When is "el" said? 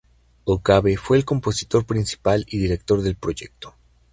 1.17-1.25